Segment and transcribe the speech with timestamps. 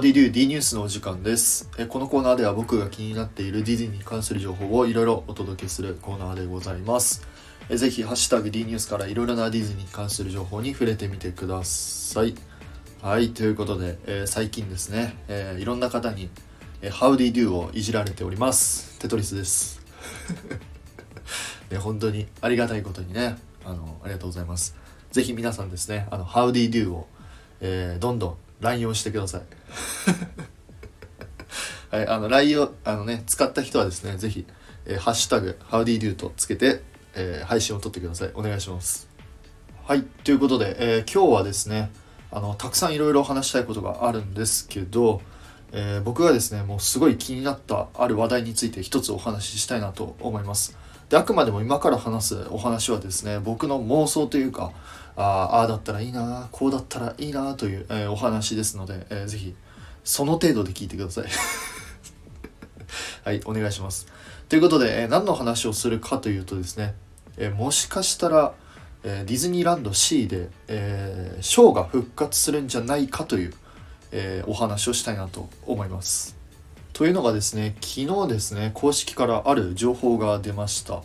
[0.00, 1.68] How did you D ニュースのお時間です。
[1.88, 7.26] このコーナーでは僕が気になっているディズニーに関する情報をいろいろお届けするコーナーでございます。
[7.68, 12.34] ぜひハッシュタグ D ニュースからいろいろなディズニーに関する情報に触れてみてください。
[13.02, 16.30] はいということで、えー、最近ですね、えー、いろんな方に、
[16.80, 18.98] えー、How did you をいじられております。
[19.00, 19.82] テトリスです。
[21.70, 24.74] ね、本当にありがたいことにねあのありがとうございます。
[25.12, 27.08] ぜひ皆さんですねあの How d d o を、
[27.60, 29.42] えー、どんどん乱用してください
[31.90, 34.46] はい、あの、LINE を、あのね、使った人はですね、ぜひ、
[34.86, 36.82] えー、ハッシュタグ、howdydo とつけて、
[37.14, 38.30] えー、配信を撮ってください。
[38.34, 39.08] お願いします。
[39.84, 41.90] はい、ということで、えー、今日はですね、
[42.30, 45.20] あの、たくさんいろいろ話したいことがあるんですけど、
[45.72, 50.76] えー、僕がですね、もうすごい気になったある話題について一つお話ししたいなと思います。
[51.10, 54.72] で、あくまでも今から話すお話はですね、僕の妄想というか、
[55.16, 59.54] ああだったらいいなこうだったらいいなという、えー、お話ですので、えー、ぜひ
[60.04, 61.24] その程度で聞いてください。
[63.24, 64.06] はいお願いします。
[64.48, 66.94] ということで、えー、何の話をするかというとですね、
[67.36, 68.52] えー、もしかしたら、
[69.02, 73.54] えー、ディズニーランド C で、えー、ショーが復活するんじゃないかという、
[74.12, 76.39] え、お話をしたいなと思います。
[76.92, 81.02] というのがですね昨日ですね公式からある情報が出ました。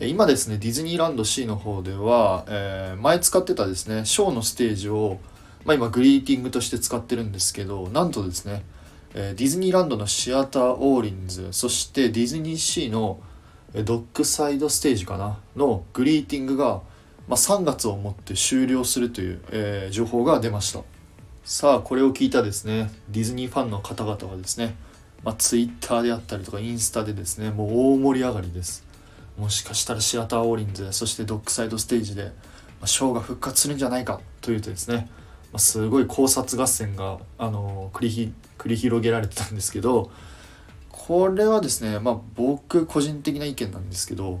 [0.00, 5.20] 今ですねディズニーランド C の方では、えー、前使ってたですねショーのステージを、
[5.64, 8.64] まあ、今グリーティングとして使ってるんですけどなんとですね、
[9.14, 13.20] え、ディズニーランドのシアターオーリンズそしてディズニーシーの
[13.84, 16.80] ドッグサイドステージかなのグリーティングが、
[17.28, 20.80] まあ、3月をもって終了するという、えー、情報が出ました。
[21.44, 24.74] さあこれを聞いたですねディズニーファンの方々はですね、
[25.24, 28.84] まあ、Twitter であったりとかインスタでですねもう大盛り上がりです
[29.38, 32.32] もしかしたらシアターオーリンズそしてドッグサイドステージで、
[32.80, 35.08] まショーが復活するんじゃないかというとですね、
[35.52, 40.10] まあ、すごい考察合戦が、あの繰り繰り広げられてたんですけど
[40.90, 44.40] これはですね、まあ、僕個人的な意見なんですけど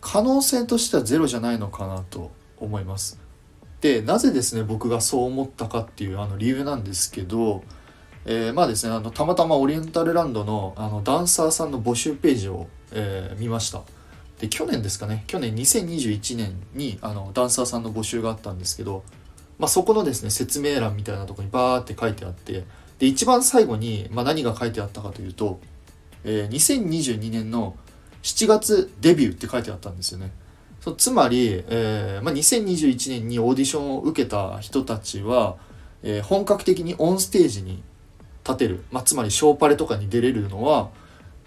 [0.00, 3.18] 可能性としてはゼロじゃないのかなと思います。
[3.80, 7.62] でなぜですね僕がそう思ったかっていうあの理由なんですけど、
[8.26, 13.82] えー、まあですねあのたまたまオリエンタルランドのあのダンサーさんの募集ページを、えー、見ました。
[14.40, 19.04] で去年ですかね去年2021年にあのダンサーさんの募集があったんですけど、
[19.58, 22.64] まあ、そこのですね説明欄みたいなとこにバーって書いてあって
[22.98, 25.60] で一番最後に、まあ、何が書いてあったかというと、
[26.24, 27.76] えー、2022年の
[28.22, 30.32] 7月デビューって書いてあったんですよね。
[30.80, 35.56] そつまり、えーまあ、2021年にオーディションを受けた人たちは、
[36.02, 37.82] えー、本格的にオンステージに
[38.44, 40.88] 立てる、まあ、つまりショーパレとかに出れるのは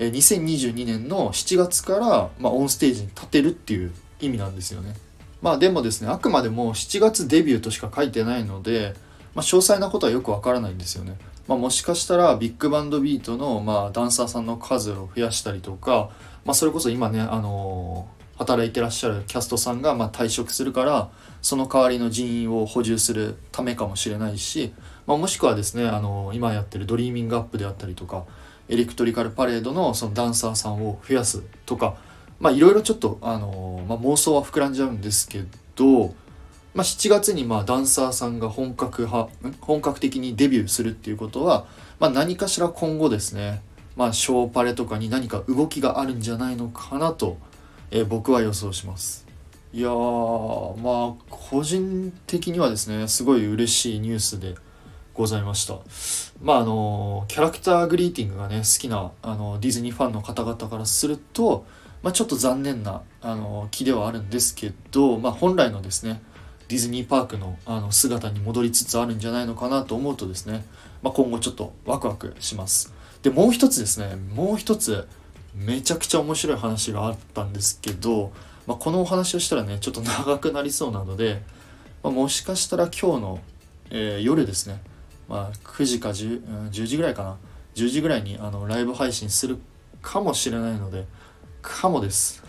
[0.00, 4.94] え2022年の7月から、まあ、オンステージに立てるっていう意味なんですよね。
[5.42, 8.94] まあでもですね、あくまでも7月デビューとしか書いてないので、
[9.34, 11.16] まあ、詳細なことはよくわからないんですよね。
[11.46, 16.10] まあ、もしかしたらビッグバンドビートの、まあ、ダンサーさんの数を増やしたりとか、
[16.46, 21.10] まあ、それこそ今ね、あのー、働いてらっしゃるキャストさんがま退職するから
[21.42, 24.72] その代わりの人員を補充するためかもしれないし、
[25.06, 28.24] まあ、もしくはですね、あの、今やってるドリーミングアップであったりとか、
[28.70, 31.96] エレクトリカルパレードのそのダンサーさんを増やすとか
[32.48, 36.14] いろいろちょっと、あのまあ、妄想は膨らんじゃうんですけど、
[36.72, 39.30] まあ、7月にまあダンサーさんが本格派
[39.60, 41.66] 本格的にデビューするっていうことは、
[41.98, 43.60] まあ、何かしら今後ですね、
[43.96, 47.36] まあ、ショーパレとかに何か動きがあるんじゃないのかなと、
[47.90, 49.26] えー、僕は予想します。
[49.72, 54.56] いやーまあ個人的にはですねすごい嬉しいニュースで
[55.14, 55.78] ございました。
[56.42, 61.66] まああのキャラクターグリーティングがね好きなあのディズニーファンの方々からすると、
[62.02, 66.22] まあ、ちょっと残念なあの気ではあるんですけど、まあ、本来のですね
[66.68, 70.64] ディズニーパークのあの姿に戻りつつあるんじゃないのかなと思うとですね、
[71.02, 72.92] まあ、今後ちょっとワクワクします。
[73.22, 75.06] でもう一つですねもう一つ
[75.54, 78.32] めちゃくちゃ面白い話があったんですけど、
[78.66, 81.42] まあ、このお話をしたらねちょっと長くなりそうなので、
[82.02, 83.40] まあ、もしかしたら今日の、
[83.90, 84.80] えー、夜ですね
[85.30, 87.38] まあ、9時か 10, 10時ぐらいかな
[87.76, 89.58] 10時ぐらいにあのライブ配信する
[90.02, 91.06] かもしれないので
[91.62, 92.42] かもです。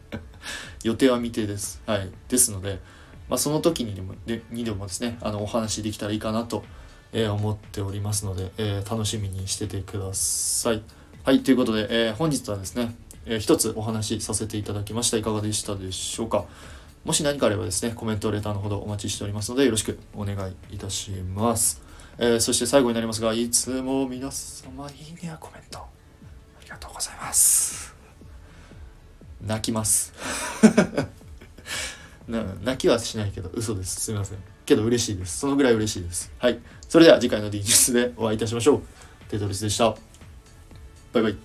[0.82, 1.82] 予定は未定です。
[1.84, 2.10] はい。
[2.28, 2.80] ですので、
[3.28, 6.64] まあ、その時にでもでにでもですねあのお話できたらいいかなと、
[7.12, 10.82] え、思っておりますので、えー、楽しみにしててください。
[11.30, 12.92] はいということで、えー、本日はですね、
[13.24, 15.16] えー、一つお話しさせていただきました。
[15.16, 16.44] いかがでしたでしょうか？
[17.04, 21.82] もし何かあればですねコメントレターのほどお待ちしておりますのでよろしくお願いいたします。
[22.18, 25.78] えー、そして最後になりますがいつも皆様いいねやコメント。
[25.78, 25.84] あ
[26.64, 27.94] りがとうございます。
[29.40, 30.12] 泣きます。
[32.26, 34.00] 泣きはしないけど嘘です。
[34.00, 34.38] すみません。
[34.66, 35.38] けど嬉しいです。
[35.38, 36.32] そのぐらい嬉しいです。
[36.38, 36.58] はい。
[36.88, 38.82] それでは次回の D ニュースでお会いいたしましょう。
[39.28, 40.09] テトリスでした。
[41.12, 41.36] バイバイ